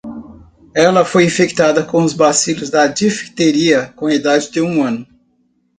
[0.75, 5.05] Ela foi infectada com bacilos da difteria com a idade de um ano.